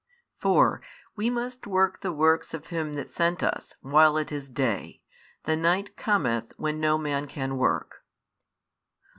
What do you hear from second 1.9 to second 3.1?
the works of Him